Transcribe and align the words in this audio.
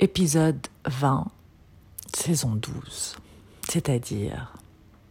épisode 0.00 0.66
20, 0.86 1.26
saison 2.16 2.54
12, 2.54 3.16
c'est-à-dire 3.68 4.54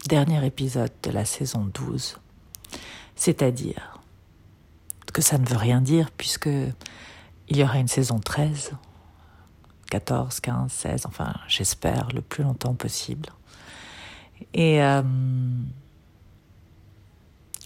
dernier 0.08 0.43
épisode 0.43 0.92
de 1.04 1.12
la 1.12 1.25
saison 1.25 1.69
12, 1.72 2.17
c'est-à-dire 3.16 4.00
que 5.14 5.22
ça 5.22 5.38
ne 5.38 5.46
veut 5.46 5.58
rien 5.58 5.80
dire 5.82 6.10
puisque 6.10 6.50
il 7.50 7.58
y 7.58 7.64
aura 7.64 7.78
une 7.78 7.88
saison 7.88 8.18
13, 8.18 8.71
14, 9.91 10.39
15, 10.39 10.71
16, 10.71 11.05
enfin 11.05 11.35
j'espère 11.47 12.09
le 12.11 12.21
plus 12.21 12.43
longtemps 12.43 12.73
possible. 12.73 13.29
Et 14.55 14.81
euh, 14.81 15.03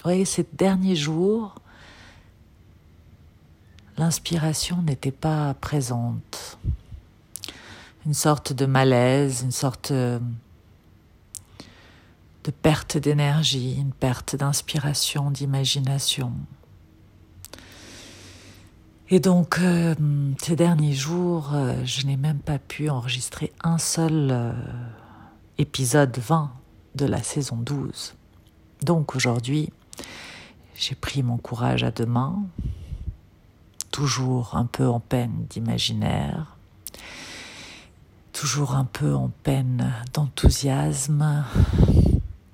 oui, 0.03 0.25
ces 0.25 0.45
derniers 0.51 0.97
jours, 0.97 1.55
l'inspiration 3.97 4.81
n'était 4.81 5.11
pas 5.11 5.53
présente 5.53 6.57
une 8.06 8.14
sorte 8.14 8.54
de 8.54 8.66
malaise, 8.66 9.42
une 9.43 9.52
sorte 9.52 9.92
euh, 9.92 10.20
de 12.43 12.52
perte 12.52 12.98
d'énergie, 12.98 13.76
une 13.76 13.93
perte 13.93 14.36
d'inspiration, 14.36 15.32
d'imagination. 15.32 16.34
Et 19.10 19.20
donc, 19.20 19.60
euh, 19.60 19.96
ces 20.42 20.56
derniers 20.56 20.93
jours, 20.93 21.52
euh, 21.54 21.76
je 21.86 22.06
n'ai 22.06 22.18
même 22.18 22.39
pas 22.39 22.60
pu 22.60 22.89
enregistrer 22.89 23.54
un 23.64 23.78
seul 23.78 24.56
épisode 25.57 26.18
20 26.18 26.51
de 26.96 27.06
la 27.06 27.24
saison 27.24 27.56
12. 27.57 28.15
Donc 28.82 29.15
aujourd'hui, 29.15 29.71
j'ai 30.76 30.96
pris 30.96 31.24
mon 31.24 31.38
courage 31.38 31.84
à 31.84 31.92
deux 31.92 32.06
mains, 32.06 32.44
toujours 33.92 34.56
un 34.56 34.66
peu 34.66 34.88
en 34.88 35.00
peine 35.00 35.45
d'imaginaire, 35.50 36.53
toujours 38.44 38.75
un 38.75 38.83
peu 38.83 39.16
en 39.16 39.30
peine 39.30 39.94
d'enthousiasme, 40.14 41.45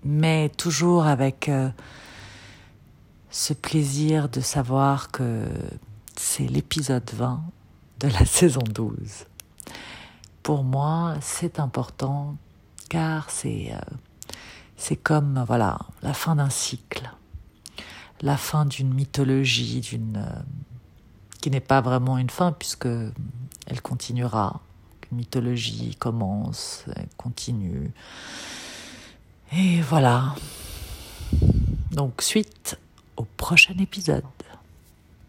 mais 0.04 0.50
toujours 0.50 1.08
avec 1.08 1.50
euh, 1.50 1.72
ce 3.32 3.54
plaisir 3.54 4.30
de 4.30 4.40
savoir 4.40 5.10
que 5.10 5.48
c'est 6.16 6.46
l'épisode 6.46 7.10
20 7.12 7.42
de 8.02 8.08
la 8.08 8.24
saison 8.26 8.62
12. 8.72 9.26
Pour 10.44 10.64
moi, 10.64 11.16
c'est 11.22 11.60
important 11.60 12.38
car 12.88 13.32
c'est 13.32 13.74
euh, 13.74 13.80
c'est 14.78 14.96
comme 14.96 15.44
voilà 15.48 15.80
la 16.04 16.14
fin 16.14 16.36
d'un 16.36 16.52
cycle, 16.52 17.10
la 18.22 18.38
fin 18.38 18.66
d'une 18.66 18.94
mythologie, 18.94 19.82
d'une 19.82 20.18
euh, 20.18 20.42
qui 21.42 21.50
n'est 21.50 21.60
pas 21.60 21.82
vraiment 21.82 22.20
une 22.20 22.30
fin 22.30 22.52
puisque 22.52 22.86
elle 22.86 23.82
continuera 23.82 24.62
mythologie 25.12 25.96
commence, 25.96 26.86
continue. 27.18 27.92
Et 29.52 29.82
voilà. 29.82 30.36
Donc 31.92 32.22
suite 32.22 32.78
au 33.18 33.26
prochain 33.38 33.74
épisode. 33.80 34.24